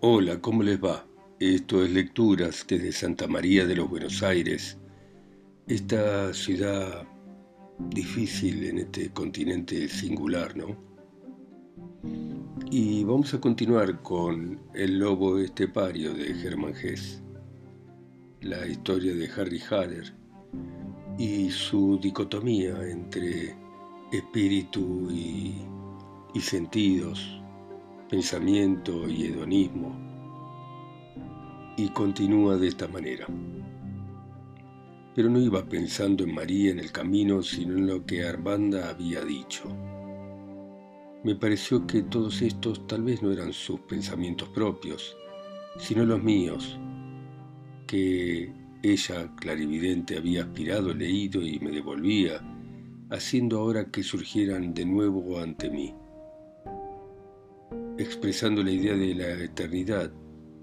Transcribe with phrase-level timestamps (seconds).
[0.00, 1.04] Hola, ¿cómo les va?
[1.40, 4.78] Esto es Lecturas desde Santa María de los Buenos Aires,
[5.66, 7.04] esta ciudad
[7.80, 10.76] difícil en este continente singular, ¿no?
[12.70, 17.20] Y vamos a continuar con El lobo estepario de Hermann Hesse,
[18.42, 20.14] la historia de Harry Haller
[21.18, 23.56] y su dicotomía entre
[24.12, 27.42] espíritu y sentidos
[28.08, 29.94] pensamiento y hedonismo,
[31.76, 33.26] y continúa de esta manera.
[35.14, 39.22] Pero no iba pensando en María en el camino, sino en lo que Armanda había
[39.24, 39.64] dicho.
[41.22, 45.14] Me pareció que todos estos tal vez no eran sus pensamientos propios,
[45.78, 46.78] sino los míos,
[47.86, 52.40] que ella, clarividente, había aspirado, leído y me devolvía,
[53.10, 55.94] haciendo ahora que surgieran de nuevo ante mí
[57.98, 60.12] expresando la idea de la eternidad,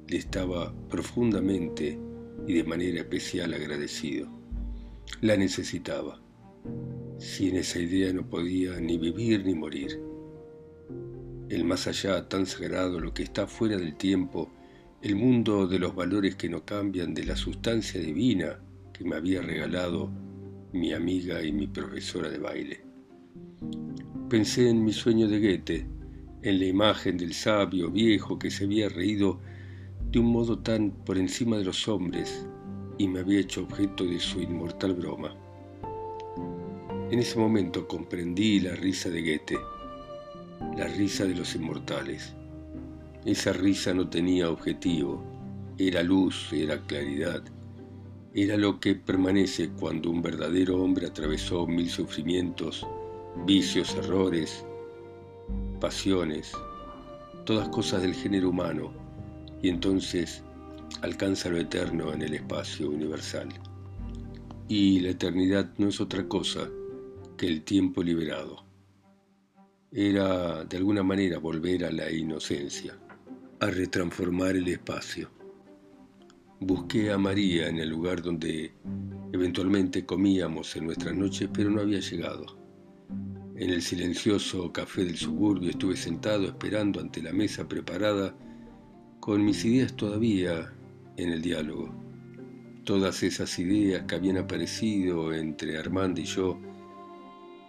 [0.07, 1.99] le estaba profundamente
[2.47, 4.27] y de manera especial agradecido.
[5.21, 6.21] La necesitaba.
[7.17, 9.99] Sin esa idea no podía ni vivir ni morir.
[11.49, 14.49] El más allá, tan sagrado, lo que está fuera del tiempo,
[15.01, 18.59] el mundo de los valores que no cambian, de la sustancia divina
[18.93, 20.09] que me había regalado
[20.71, 22.81] mi amiga y mi profesora de baile.
[24.29, 25.94] Pensé en mi sueño de Goethe,
[26.45, 29.39] en la imagen del sabio viejo que se había reído
[30.11, 32.45] de un modo tan por encima de los hombres
[32.99, 35.35] y me había hecho objeto de su inmortal broma.
[37.09, 39.57] En ese momento comprendí la risa de Goethe,
[40.77, 42.33] la risa de los inmortales.
[43.25, 45.23] Esa risa no tenía objetivo,
[45.79, 47.43] era luz, era claridad,
[48.35, 52.85] era lo que permanece cuando un verdadero hombre atravesó mil sufrimientos,
[53.47, 54.63] vicios, errores,
[55.75, 56.53] pasiones,
[57.45, 58.93] todas cosas del género humano,
[59.61, 60.43] y entonces
[61.01, 63.49] alcanza lo eterno en el espacio universal.
[64.67, 66.67] Y la eternidad no es otra cosa
[67.37, 68.65] que el tiempo liberado.
[69.91, 72.97] Era de alguna manera volver a la inocencia,
[73.59, 75.29] a retransformar el espacio.
[76.59, 78.73] Busqué a María en el lugar donde
[79.31, 82.57] eventualmente comíamos en nuestras noches, pero no había llegado.
[83.57, 88.35] En el silencioso café del suburbio estuve sentado esperando ante la mesa preparada
[89.21, 90.73] con mis ideas todavía
[91.15, 91.95] en el diálogo.
[92.83, 96.59] Todas esas ideas que habían aparecido entre Armand y yo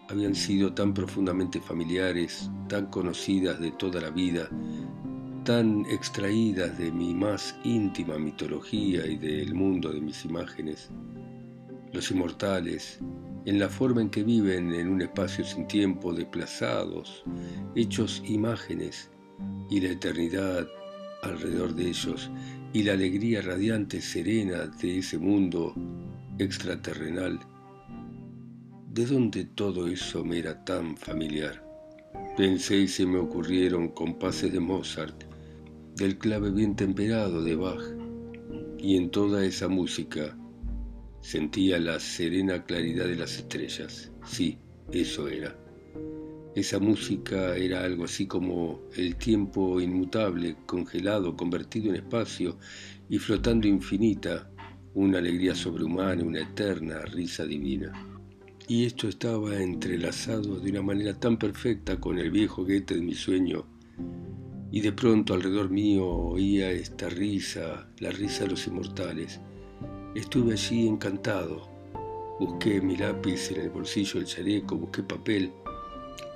[0.08, 4.50] habían sido tan profundamente familiares, tan conocidas de toda la vida,
[5.44, 10.90] tan extraídas de mi más íntima mitología y del mundo de mis imágenes.
[11.96, 12.98] Los inmortales,
[13.46, 17.24] en la forma en que viven en un espacio sin tiempo, desplazados,
[17.74, 19.10] hechos imágenes,
[19.70, 20.68] y la eternidad
[21.22, 22.30] alrededor de ellos,
[22.74, 25.72] y la alegría radiante, serena de ese mundo
[26.38, 27.40] extraterrenal.
[28.92, 31.66] ¿De dónde todo eso me era tan familiar?
[32.36, 35.24] Pensé y se me ocurrieron compases de Mozart,
[35.94, 37.80] del clave bien temperado de Bach,
[38.76, 40.36] y en toda esa música
[41.20, 44.12] Sentía la serena claridad de las estrellas.
[44.24, 44.58] Sí,
[44.92, 45.56] eso era.
[46.54, 52.58] Esa música era algo así como el tiempo inmutable, congelado, convertido en espacio
[53.10, 54.50] y flotando infinita,
[54.94, 57.92] una alegría sobrehumana, una eterna risa divina.
[58.68, 63.14] Y esto estaba entrelazado de una manera tan perfecta con el viejo guete de mi
[63.14, 63.66] sueño,
[64.72, 69.40] y de pronto alrededor mío oía esta risa, la risa de los inmortales,
[70.16, 71.68] Estuve allí encantado.
[72.40, 75.52] Busqué mi lápiz en el bolsillo del chaleco, busqué papel,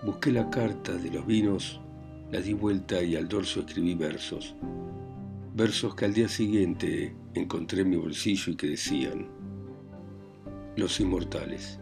[0.02, 1.80] busqué la carta de los vinos,
[2.30, 4.54] la di vuelta y al dorso escribí versos.
[5.54, 9.28] Versos que al día siguiente encontré en mi bolsillo y que decían,
[10.76, 11.80] Los inmortales.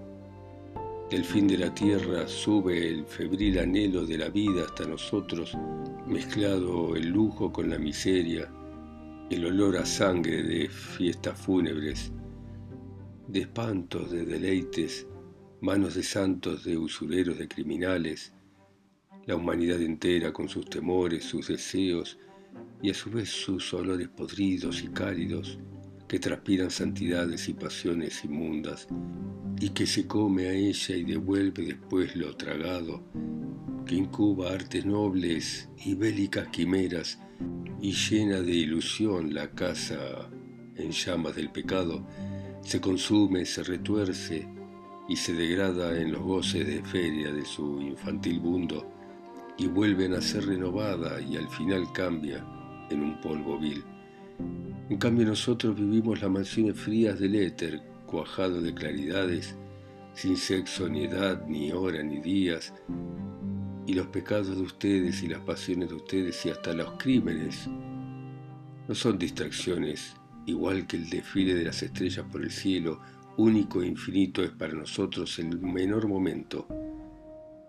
[1.11, 5.59] Del fin de la tierra sube el febril anhelo de la vida hasta nosotros,
[6.07, 8.49] mezclado el lujo con la miseria,
[9.31, 12.13] el olor a sangre de fiestas fúnebres,
[13.27, 15.07] de espantos, de deleites,
[15.61, 18.33] manos de santos, de usureros, de criminales,
[19.27, 22.19] la humanidad entera con sus temores, sus deseos
[22.83, 25.59] y a su vez sus olores podridos y cálidos
[26.09, 28.89] que transpiran santidades y pasiones inmundas
[29.61, 33.05] y que se come a ella y devuelve después lo tragado,
[33.85, 37.19] que incuba artes nobles y bélicas quimeras
[37.81, 40.29] y llena de ilusión la casa
[40.77, 42.07] en llamas del pecado,
[42.63, 44.49] se consume, se retuerce
[45.09, 48.87] y se degrada en los goces de feria de su infantil mundo
[49.57, 52.45] y vuelve a ser renovada y al final cambia
[52.91, 53.83] en un polvo vil.
[54.89, 59.57] En cambio nosotros vivimos las mansiones frías del éter, cuajado de claridades,
[60.15, 62.73] sin sexo, ni edad, ni hora, ni días,
[63.89, 67.67] y los pecados de ustedes y las pasiones de ustedes y hasta los crímenes
[68.87, 70.15] no son distracciones,
[70.45, 73.01] igual que el desfile de las estrellas por el cielo,
[73.39, 76.69] único e infinito es para nosotros el menor momento.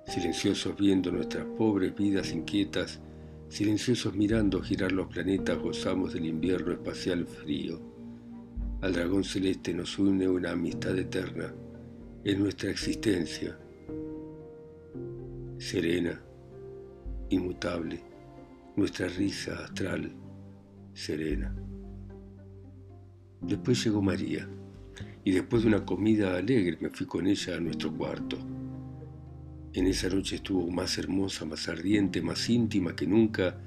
[0.08, 3.00] Silenciosos viendo nuestras pobres vidas inquietas,
[3.48, 7.80] silenciosos mirando girar los planetas, gozamos del invierno espacial frío.
[8.82, 11.54] Al dragón celeste nos une una amistad eterna,
[12.26, 13.58] en nuestra existencia,
[15.60, 16.18] serena,
[17.30, 18.00] inmutable,
[18.78, 20.10] nuestra risa astral,
[20.94, 21.54] serena.
[23.42, 24.48] Después llegó María,
[25.26, 28.38] y después de una comida alegre me fui con ella a nuestro cuarto.
[29.74, 33.58] En esa noche estuvo más hermosa, más ardiente, más íntima que nunca,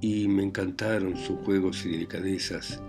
[0.00, 2.80] y me encantaron sus juegos y delicadezas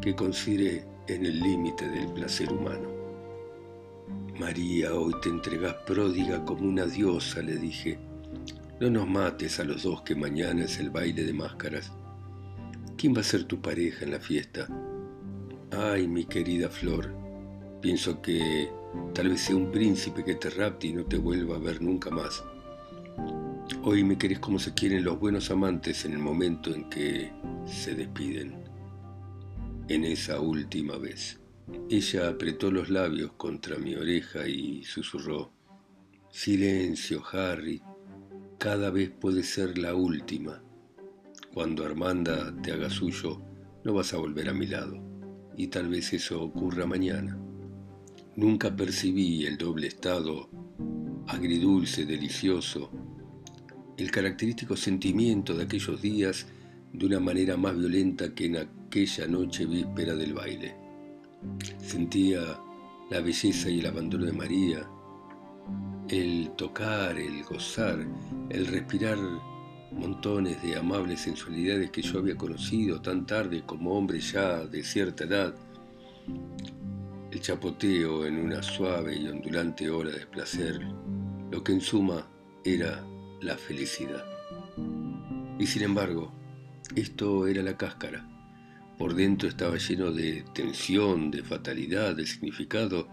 [0.00, 2.91] que consideré en el límite del placer humano.
[4.38, 7.98] María, hoy te entregas pródiga como una diosa, le dije.
[8.80, 11.92] No nos mates a los dos que mañana es el baile de máscaras.
[12.96, 14.68] ¿Quién va a ser tu pareja en la fiesta?
[15.70, 17.14] Ay, mi querida Flor,
[17.82, 18.70] pienso que
[19.12, 22.08] tal vez sea un príncipe que te rapte y no te vuelva a ver nunca
[22.10, 22.42] más.
[23.82, 27.30] Hoy me querés como se quieren los buenos amantes en el momento en que
[27.66, 28.64] se despiden,
[29.88, 31.41] en esa última vez.
[31.88, 35.52] Ella apretó los labios contra mi oreja y susurró,
[36.30, 37.82] Silencio, Harry,
[38.58, 40.62] cada vez puede ser la última.
[41.52, 43.42] Cuando Armanda te haga suyo,
[43.84, 44.96] no vas a volver a mi lado,
[45.56, 47.38] y tal vez eso ocurra mañana.
[48.36, 50.48] Nunca percibí el doble estado,
[51.26, 52.90] agridulce, delicioso,
[53.98, 56.46] el característico sentimiento de aquellos días
[56.92, 60.81] de una manera más violenta que en aquella noche víspera del baile.
[61.78, 62.40] Sentía
[63.10, 64.88] la belleza y el abandono de María,
[66.08, 68.06] el tocar, el gozar,
[68.50, 69.18] el respirar
[69.92, 75.24] montones de amables sensualidades que yo había conocido tan tarde como hombre ya de cierta
[75.24, 75.54] edad,
[77.30, 80.80] el chapoteo en una suave y ondulante hora de placer,
[81.50, 82.26] lo que en suma
[82.64, 83.04] era
[83.40, 84.24] la felicidad.
[85.58, 86.32] Y sin embargo,
[86.94, 88.31] esto era la cáscara.
[88.98, 93.08] Por dentro estaba lleno de tensión, de fatalidad, de significado,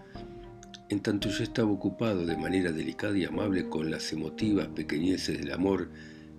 [0.90, 5.52] en tanto yo estaba ocupado de manera delicada y amable con las emotivas pequeñeces del
[5.52, 5.90] amor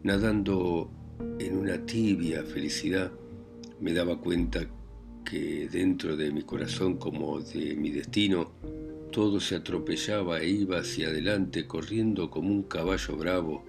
[0.03, 0.91] Nadando
[1.39, 3.13] en una tibia felicidad,
[3.81, 4.67] me daba cuenta
[5.27, 8.53] que dentro de mi corazón como de mi destino,
[9.13, 13.65] todo se atropellaba e iba hacia adelante corriendo como un caballo bravo,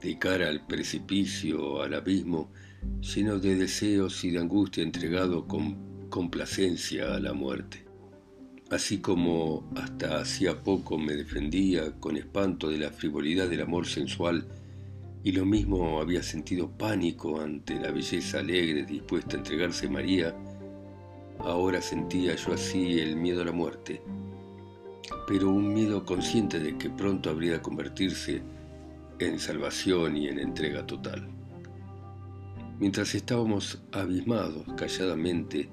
[0.00, 2.50] de cara al precipicio, al abismo,
[3.00, 7.84] lleno de deseos y de angustia entregado con complacencia a la muerte.
[8.70, 14.46] Así como hasta hacía poco me defendía con espanto de la frivolidad del amor sensual,
[15.22, 20.34] y lo mismo había sentido pánico ante la belleza alegre dispuesta a entregarse María,
[21.40, 24.02] ahora sentía yo así el miedo a la muerte,
[25.26, 28.42] pero un miedo consciente de que pronto habría de convertirse
[29.20, 31.28] en salvación y en entrega total.
[32.78, 35.68] Mientras estábamos abismados calladamente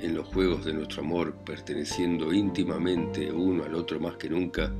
[0.00, 4.72] en los juegos de nuestro amor, perteneciendo íntimamente uno al otro más que nunca,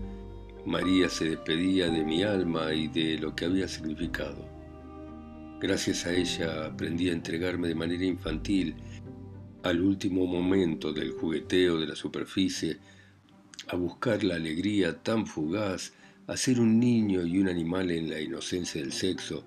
[0.64, 4.48] María se despedía de mi alma y de lo que había significado.
[5.60, 8.74] Gracias a ella aprendí a entregarme de manera infantil
[9.62, 12.78] al último momento del jugueteo de la superficie,
[13.68, 15.92] a buscar la alegría tan fugaz,
[16.26, 19.44] a ser un niño y un animal en la inocencia del sexo,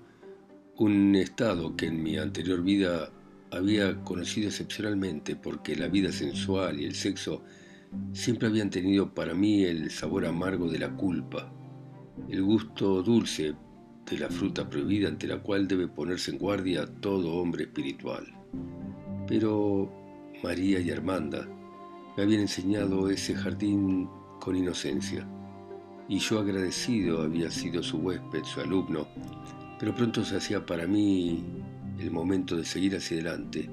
[0.76, 3.10] un estado que en mi anterior vida
[3.50, 7.42] había conocido excepcionalmente porque la vida sensual y el sexo
[8.12, 11.50] siempre habían tenido para mí el sabor amargo de la culpa,
[12.28, 13.54] el gusto dulce
[14.10, 18.26] de la fruta prohibida ante la cual debe ponerse en guardia todo hombre espiritual.
[19.26, 19.90] Pero
[20.42, 21.48] María y Armanda
[22.16, 24.08] me habían enseñado ese jardín
[24.40, 25.26] con inocencia,
[26.08, 29.08] y yo agradecido había sido su huésped, su alumno,
[29.78, 31.44] pero pronto se hacía para mí
[31.98, 33.68] el momento de seguir hacia adelante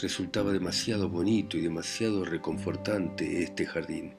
[0.00, 4.14] Resultaba demasiado bonito y demasiado reconfortante este jardín.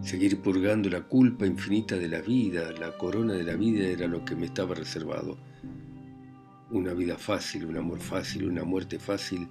[0.00, 4.24] Seguir purgando la culpa infinita de la vida, la corona de la vida era lo
[4.24, 5.36] que me estaba reservado.
[6.70, 9.48] Una vida fácil, un amor fácil, una muerte fácil,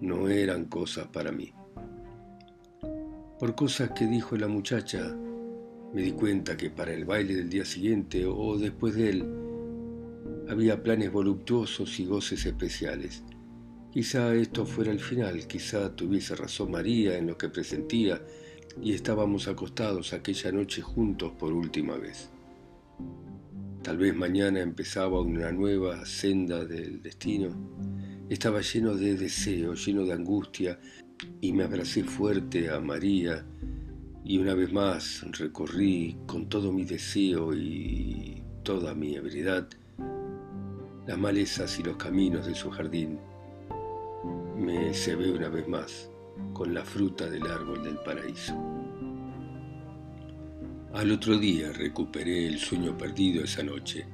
[0.00, 1.52] no eran cosas para mí.
[3.40, 5.16] Por cosas que dijo la muchacha,
[5.94, 9.24] me di cuenta que para el baile del día siguiente o después de él,
[10.46, 13.22] Había planes voluptuosos y goces especiales.
[13.92, 18.20] Quizá esto fuera el final, quizá tuviese razón María en lo que presentía
[18.82, 22.28] y estábamos acostados aquella noche juntos por última vez.
[23.82, 27.48] Tal vez mañana empezaba una nueva senda del destino.
[28.28, 30.80] Estaba lleno de deseo, lleno de angustia,
[31.40, 33.44] y me abracé fuerte a María
[34.24, 39.68] y una vez más recorrí con todo mi deseo y toda mi ebriedad
[41.06, 43.18] las malezas y los caminos de su jardín
[44.56, 46.10] me ve una vez más
[46.52, 48.54] con la fruta del árbol del paraíso.
[50.92, 54.06] Al otro día recuperé el sueño perdido esa noche.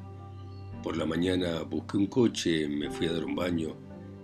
[0.83, 3.77] Por la mañana busqué un coche, me fui a dar un baño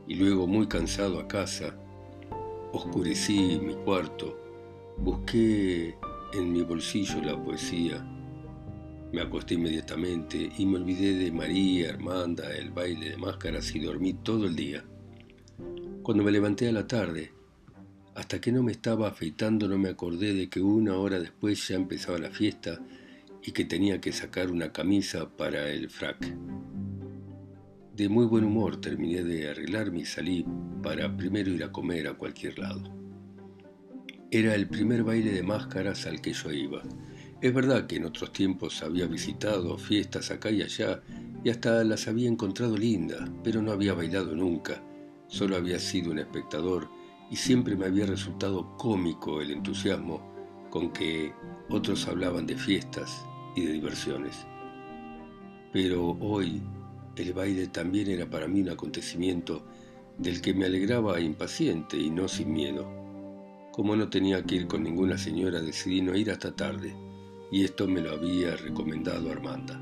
[0.06, 1.74] y luego muy cansado a casa,
[2.72, 4.38] oscurecí mi cuarto,
[4.98, 5.94] busqué
[6.32, 8.04] en mi bolsillo la poesía,
[9.12, 14.14] me acosté inmediatamente y me olvidé de María, Armanda, el baile de máscaras y dormí
[14.14, 14.84] todo el día.
[16.02, 17.30] Cuando me levanté a la tarde,
[18.14, 21.76] hasta que no me estaba afeitando no me acordé de que una hora después ya
[21.76, 22.80] empezaba la fiesta
[23.42, 26.34] y que tenía que sacar una camisa para el frac.
[27.96, 30.44] De muy buen humor terminé de arreglarme y salí
[30.82, 32.82] para primero ir a comer a cualquier lado.
[34.30, 36.82] Era el primer baile de máscaras al que yo iba.
[37.40, 41.02] Es verdad que en otros tiempos había visitado fiestas acá y allá
[41.44, 44.82] y hasta las había encontrado lindas, pero no había bailado nunca
[45.32, 46.90] Solo había sido un espectador
[47.30, 50.20] y siempre me había resultado cómico el entusiasmo
[50.68, 51.32] con que
[51.70, 53.24] otros hablaban de fiestas
[53.56, 54.46] y de diversiones.
[55.72, 56.62] Pero hoy
[57.16, 59.66] el baile también era para mí un acontecimiento
[60.18, 62.86] del que me alegraba impaciente y no sin miedo.
[63.72, 66.94] Como no tenía que ir con ninguna señora, decidí no ir hasta tarde,
[67.50, 69.80] y esto me lo había recomendado Armanda.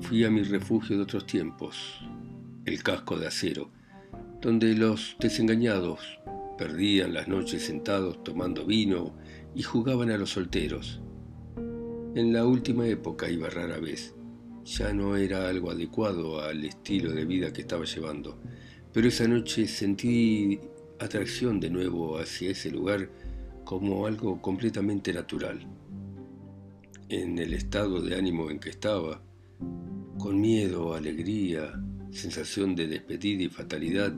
[0.00, 2.00] Fui a mi refugio de otros tiempos,
[2.64, 3.70] el casco de acero,
[4.40, 6.00] donde los desengañados
[6.58, 9.16] perdían las noches sentados tomando vino
[9.54, 11.00] y jugaban a los solteros.
[12.16, 14.14] En la última época iba rara vez.
[14.64, 18.40] Ya no era algo adecuado al estilo de vida que estaba llevando,
[18.90, 20.58] pero esa noche sentí
[20.98, 23.10] atracción de nuevo hacia ese lugar
[23.64, 25.66] como algo completamente natural.
[27.10, 29.20] En el estado de ánimo en que estaba,
[30.18, 31.78] con miedo, alegría,
[32.12, 34.14] sensación de despedida y fatalidad,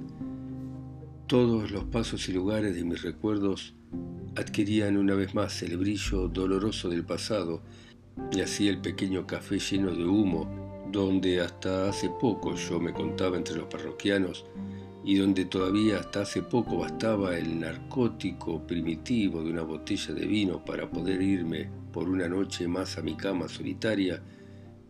[1.26, 3.74] todos los pasos y lugares de mis recuerdos
[4.36, 7.60] adquirían una vez más el brillo doloroso del pasado
[8.32, 13.36] y así el pequeño café lleno de humo donde hasta hace poco yo me contaba
[13.36, 14.46] entre los parroquianos
[15.04, 20.64] y donde todavía hasta hace poco bastaba el narcótico primitivo de una botella de vino
[20.64, 24.22] para poder irme por una noche más a mi cama solitaria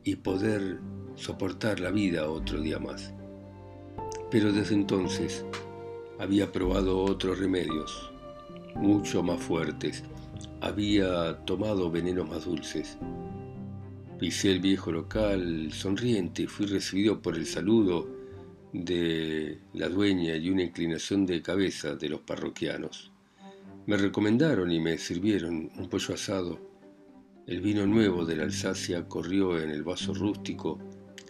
[0.05, 0.81] y poder
[1.15, 3.13] soportar la vida otro día más.
[4.31, 5.45] Pero desde entonces
[6.19, 8.11] había probado otros remedios,
[8.75, 10.05] mucho más fuertes,
[10.61, 12.99] había tomado venenos más dulces.
[14.19, 18.09] Pisé el viejo local sonriente y fui recibido por el saludo
[18.73, 23.13] de la dueña y una inclinación de cabeza de los parroquianos.
[23.87, 26.59] Me recomendaron y me sirvieron un pollo asado.
[27.47, 30.79] El vino nuevo de la Alsacia corrió en el vaso rústico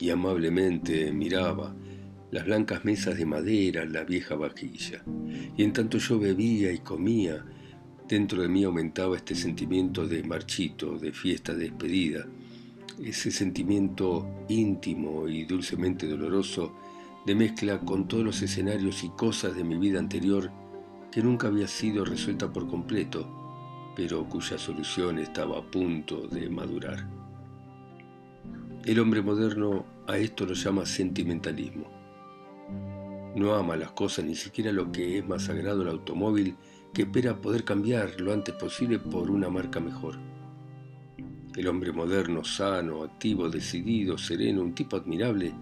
[0.01, 1.75] y amablemente miraba
[2.31, 5.03] las blancas mesas de madera, la vieja vajilla.
[5.57, 7.45] Y en tanto yo bebía y comía,
[8.09, 12.27] dentro de mí aumentaba este sentimiento de marchito, de fiesta de despedida,
[13.03, 16.75] ese sentimiento íntimo y dulcemente doloroso
[17.27, 20.51] de mezcla con todos los escenarios y cosas de mi vida anterior
[21.13, 27.07] que nunca había sido resuelta por completo, pero cuya solución estaba a punto de madurar.
[28.85, 31.87] El hombre moderno a esto lo llama sentimentalismo.
[33.37, 36.57] No ama las cosas, ni siquiera lo que es más sagrado el automóvil,
[36.93, 40.17] que espera poder cambiar lo antes posible por una marca mejor.
[41.57, 45.53] El hombre moderno, sano, activo, decidido, sereno, un tipo admirable,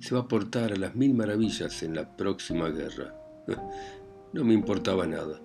[0.00, 3.14] se va a portar a las mil maravillas en la próxima guerra.
[4.32, 5.40] No me importaba nada.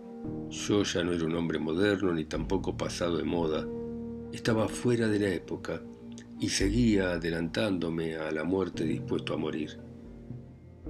[0.50, 3.66] Yo ya no era un hombre moderno ni tampoco pasado de moda.
[4.34, 5.82] Estaba fuera de la época
[6.40, 9.80] y seguía adelantándome a la muerte dispuesto a morir.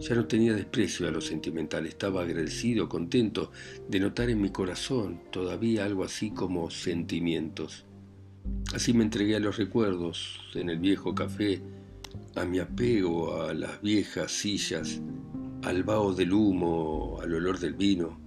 [0.01, 3.51] Ya no tenía desprecio a lo sentimental, estaba agradecido, contento
[3.87, 7.85] de notar en mi corazón todavía algo así como sentimientos.
[8.73, 11.61] Así me entregué a los recuerdos en el viejo café,
[12.35, 14.99] a mi apego a las viejas sillas,
[15.61, 18.19] al vaho del humo, al olor del vino,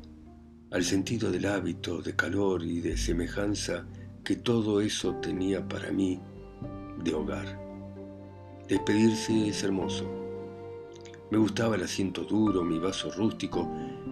[0.70, 3.84] al sentido del hábito, de calor y de semejanza
[4.22, 6.20] que todo eso tenía para mí
[7.02, 7.60] de hogar.
[8.68, 10.23] Despedirse es hermoso.
[11.34, 13.68] Me gustaba el asiento duro, mi vaso rústico,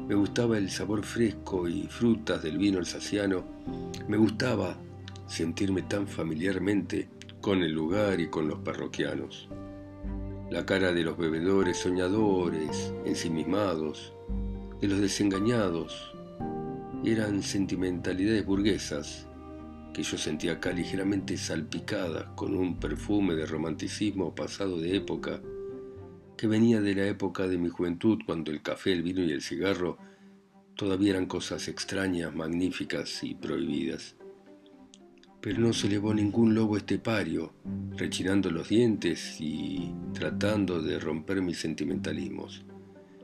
[0.08, 3.44] me gustaba el sabor fresco y frutas del vino alsaciano,
[4.08, 4.76] me gustaba
[5.28, 7.08] sentirme tan familiarmente
[7.40, 9.48] con el lugar y con los parroquianos.
[10.50, 14.12] La cara de los bebedores soñadores, ensimismados,
[14.80, 16.12] de los desengañados,
[17.04, 19.28] eran sentimentalidades burguesas
[19.94, 25.40] que yo sentía acá ligeramente salpicadas con un perfume de romanticismo pasado de época
[26.36, 29.42] que venía de la época de mi juventud cuando el café, el vino y el
[29.42, 29.98] cigarro
[30.74, 34.16] todavía eran cosas extrañas, magníficas y prohibidas.
[35.40, 37.52] Pero no se elevó ningún lobo estepario,
[37.96, 42.64] rechinando los dientes y tratando de romper mis sentimentalismos.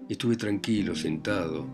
[0.08, 1.66] Estuve tranquilo, sentado,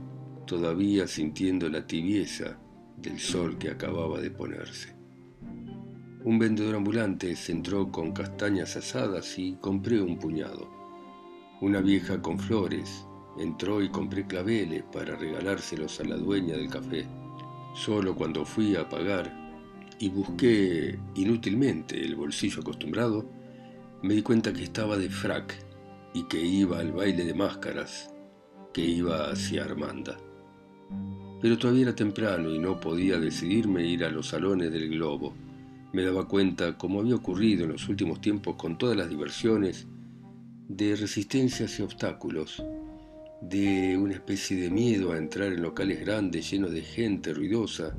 [0.47, 2.59] todavía sintiendo la tibieza
[2.97, 4.95] del sol que acababa de ponerse.
[6.25, 10.84] Un vendedor ambulante se entró con castañas asadas y compré un puñado.
[11.61, 13.07] Una vieja con flores
[13.39, 17.07] entró y compré claveles para regalárselos a la dueña del café.
[17.75, 19.33] Solo cuando fui a pagar
[19.99, 23.25] y busqué inútilmente el bolsillo acostumbrado,
[24.03, 25.55] me di cuenta que estaba de frac
[26.13, 28.11] y que iba al baile de máscaras,
[28.73, 30.17] que iba hacia Armanda.
[31.41, 35.35] Pero todavía era temprano y no podía decidirme ir a los salones del globo.
[35.93, 39.87] Me daba cuenta, como había ocurrido en los últimos tiempos con todas las diversiones,
[40.69, 42.65] de resistencias y obstáculos,
[43.43, 47.95] de una especie de miedo a entrar en locales grandes llenos de gente ruidosa,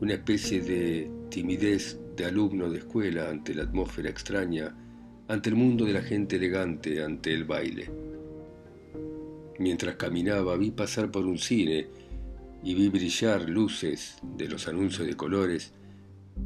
[0.00, 4.76] una especie de timidez de alumno de escuela ante la atmósfera extraña,
[5.28, 7.90] ante el mundo de la gente elegante, ante el baile.
[9.58, 11.88] Mientras caminaba vi pasar por un cine
[12.62, 15.72] y vi brillar luces de los anuncios de colores.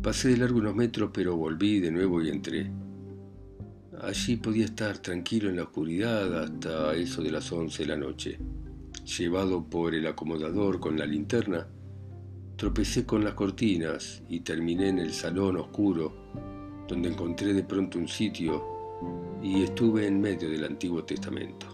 [0.02, 2.70] Pasé de largo unos metros, pero volví de nuevo y entré.
[4.02, 8.38] Allí podía estar tranquilo en la oscuridad hasta eso de las once de la noche.
[9.18, 11.66] Llevado por el acomodador con la linterna,
[12.56, 16.14] tropecé con las cortinas y terminé en el salón oscuro,
[16.86, 18.62] donde encontré de pronto un sitio
[19.42, 21.66] y estuve en medio del Antiguo Testamento.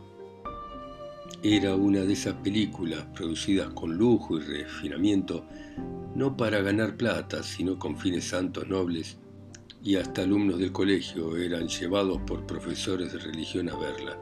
[1.43, 5.45] Era una de esas películas producidas con lujo y refinamiento,
[6.15, 9.19] no para ganar plata, sino con fines santos nobles,
[9.85, 14.17] y hasta alumnos del colegio eran llevados por profesores de religión a verla.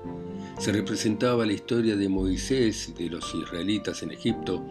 [0.59, 4.67] Se representaba la historia de Moisés y de los israelitas en Egipto,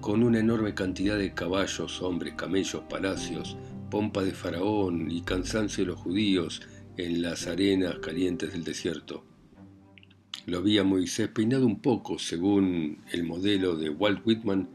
[0.00, 3.56] con una enorme cantidad de caballos, hombres, camellos, palacios,
[3.90, 6.62] pompa de faraón y cansancio de los judíos
[6.96, 9.24] en las arenas calientes del desierto.
[10.46, 14.68] Lo vi a Moisés peinado un poco según el modelo de Walt Whitman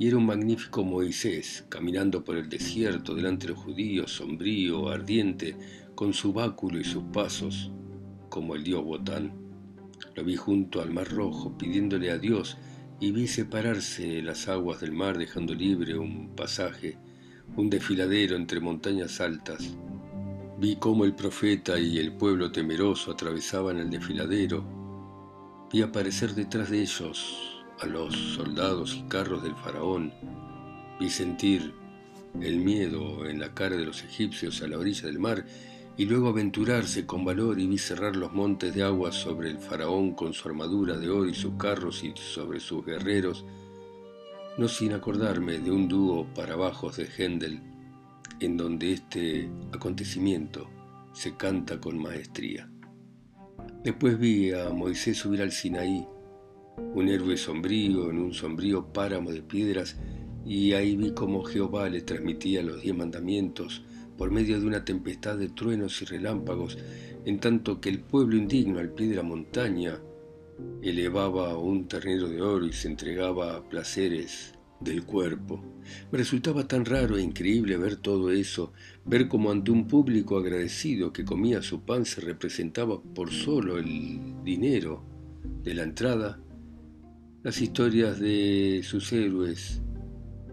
[0.00, 5.54] y era un magnífico Moisés caminando por el desierto delante de los judíos, sombrío, ardiente,
[5.94, 7.70] con su báculo y sus pasos,
[8.30, 9.34] como el dios Botán.
[10.14, 12.56] Lo vi junto al mar rojo pidiéndole a Dios
[12.98, 16.96] y vi separarse las aguas del mar dejando libre un pasaje,
[17.58, 19.76] un desfiladero entre montañas altas.
[20.58, 24.80] Vi cómo el profeta y el pueblo temeroso atravesaban el desfiladero
[25.72, 30.12] Vi aparecer detrás de ellos a los soldados y carros del faraón.
[30.98, 31.72] Vi sentir
[32.40, 35.44] el miedo en la cara de los egipcios a la orilla del mar
[35.96, 40.14] y luego aventurarse con valor y vi cerrar los montes de agua sobre el faraón
[40.14, 43.44] con su armadura de oro y sus carros y sobre sus guerreros,
[44.56, 47.60] no sin acordarme de un dúo para bajos de Händel,
[48.40, 50.68] en donde este acontecimiento
[51.12, 52.70] se canta con maestría.
[53.82, 56.06] Después vi a Moisés subir al Sinaí,
[56.94, 59.96] un héroe sombrío en un sombrío páramo de piedras,
[60.44, 63.84] y ahí vi cómo Jehová le transmitía los diez mandamientos
[64.16, 66.78] por medio de una tempestad de truenos y relámpagos,
[67.24, 70.00] en tanto que el pueblo indigno al pie de la montaña
[70.82, 75.62] elevaba un ternero de oro y se entregaba a placeres del cuerpo.
[76.10, 78.72] Me resultaba tan raro e increíble ver todo eso,
[79.04, 84.42] ver como ante un público agradecido que comía su pan se representaba por solo el
[84.42, 85.04] dinero
[85.62, 86.40] de la entrada,
[87.42, 89.80] las historias de sus héroes,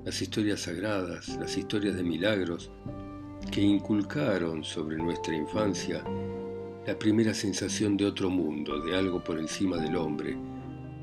[0.05, 2.71] las historias sagradas, las historias de milagros
[3.51, 6.01] que inculcaron sobre nuestra infancia
[6.85, 10.37] la primera sensación de otro mundo, de algo por encima del hombre,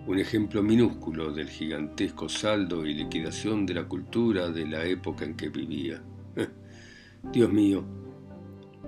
[0.06, 5.36] un ejemplo minúsculo del gigantesco saldo y liquidación de la cultura de la época en
[5.36, 6.02] que vivía.
[7.30, 7.84] Dios mío,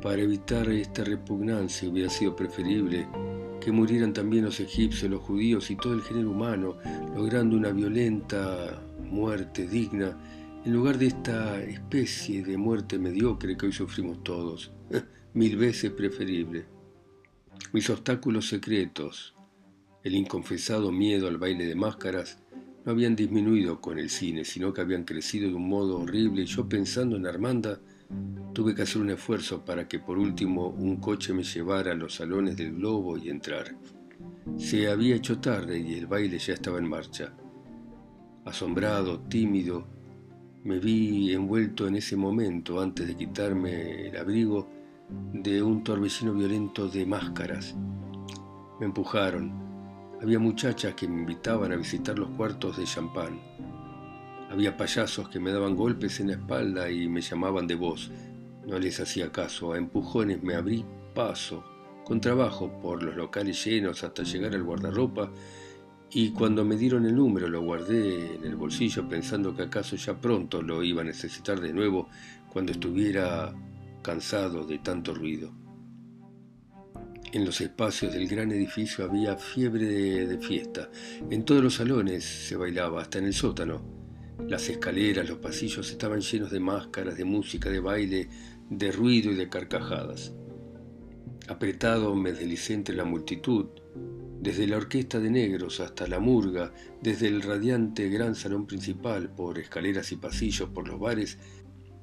[0.01, 3.07] para evitar esta repugnancia hubiera sido preferible
[3.67, 6.77] que murieran también los egipcios, los judíos y todo el género humano,
[7.17, 10.17] logrando una violenta muerte digna,
[10.65, 14.71] en lugar de esta especie de muerte mediocre que hoy sufrimos todos.
[15.35, 16.67] Mil veces preferible.
[17.73, 19.35] Mis obstáculos secretos,
[20.05, 22.39] el inconfesado miedo al baile de máscaras,
[22.85, 26.69] no habían disminuido con el cine, sino que habían crecido de un modo horrible yo
[26.69, 27.81] pensando en Armanda,
[28.53, 32.14] tuve que hacer un esfuerzo para que por último un coche me llevara a los
[32.14, 33.77] salones del globo y entrar.
[34.57, 37.33] Se había hecho tarde y el baile ya estaba en marcha.
[38.45, 39.87] Asombrado, tímido,
[40.64, 44.69] me vi envuelto en ese momento, antes de quitarme el abrigo,
[45.33, 47.77] de un torbellino violento de máscaras.
[48.81, 49.53] Me empujaron,
[50.21, 53.38] había muchachas que me invitaban a visitar los cuartos de champán.
[54.51, 58.11] Había payasos que me daban golpes en la espalda y me llamaban de voz.
[58.67, 59.73] No les hacía caso.
[59.73, 61.65] A empujones me abrí paso,
[62.05, 65.31] con trabajo, por los locales llenos hasta llegar al guardarropa
[66.11, 70.19] y cuando me dieron el número lo guardé en el bolsillo pensando que acaso ya
[70.21, 72.09] pronto lo iba a necesitar de nuevo
[72.53, 73.53] cuando estuviera
[74.03, 75.53] cansado de tanto ruido.
[77.33, 79.85] En los espacios del gran edificio había fiebre
[80.27, 80.89] de, fiesta.
[81.29, 83.96] En todos los salones se bailaba, hasta en el sótano.
[84.49, 88.29] Las escaleras, los pasillos estaban llenos de máscaras, de música, de baile,
[88.70, 90.33] de ruido y de carcajadas.
[91.49, 93.66] Apretado me deslicé entre la multitud,
[94.40, 96.72] desde la orquesta de negros hasta la murga,
[97.03, 101.38] desde el radiante gran salón principal, por escaleras y pasillos, por los bares,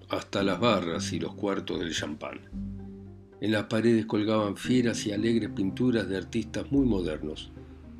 [0.10, 2.42] hasta las barras y los cuartos del champán.
[3.40, 7.52] En las paredes colgaban fieras y alegres pinturas de artistas muy modernos.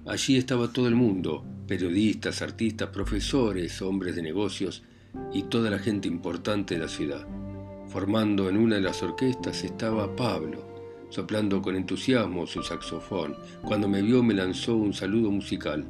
[0.06, 4.84] Allí estaba todo el mundo, periodistas, artistas, profesores, hombres de negocios
[5.32, 7.26] y toda la gente importante de la ciudad.
[7.88, 13.38] Formando en una de las orquestas estaba Pablo, soplando con entusiasmo su saxofón.
[13.62, 15.86] Cuando me vio me lanzó un saludo musical.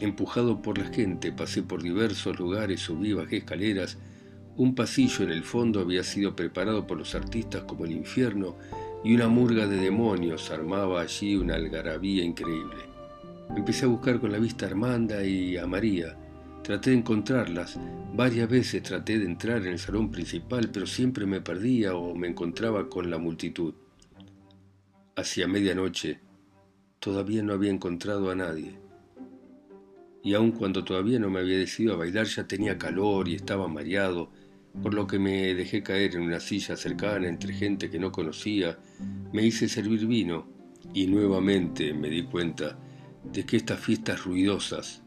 [0.00, 3.98] Empujado por la gente, pasé por diversos lugares, subí, bajé escaleras,
[4.56, 8.56] un pasillo en el fondo había sido preparado por los artistas como el infierno
[9.02, 12.76] y una murga de demonios armaba allí una algarabía increíble.
[13.56, 16.16] Empecé a buscar con la vista a Armanda y a María.
[16.62, 17.78] Traté de encontrarlas.
[18.14, 22.28] Varias veces traté de entrar en el salón principal, pero siempre me perdía o me
[22.28, 23.74] encontraba con la multitud.
[25.16, 26.20] Hacia medianoche
[26.98, 28.78] todavía no había encontrado a nadie.
[30.22, 33.66] Y aun cuando todavía no me había decidido a bailar, ya tenía calor y estaba
[33.68, 34.30] mareado
[34.82, 38.78] por lo que me dejé caer en una silla cercana entre gente que no conocía,
[39.32, 40.46] me hice servir vino
[40.94, 42.78] y nuevamente me di cuenta
[43.24, 45.02] de que estas fiestas ruidosas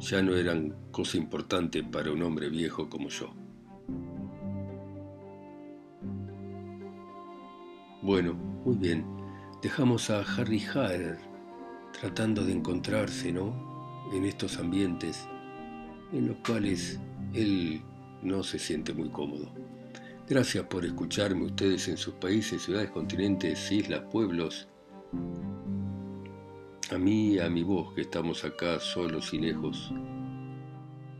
[0.00, 3.34] ya no eran cosa importante para un hombre viejo como yo.
[8.02, 8.34] Bueno,
[8.64, 9.04] muy bien,
[9.60, 11.18] dejamos a Harry Hader
[12.00, 14.08] tratando de encontrarse, ¿no?
[14.12, 15.28] En estos ambientes
[16.12, 17.00] en los cuales
[17.34, 17.82] él
[18.22, 19.52] no se siente muy cómodo.
[20.28, 24.68] Gracias por escucharme ustedes en sus países, ciudades, continentes, islas, pueblos.
[26.90, 29.92] A mí a mi voz que estamos acá solos y lejos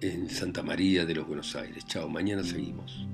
[0.00, 1.84] en Santa María de los Buenos Aires.
[1.86, 3.06] Chao, mañana seguimos.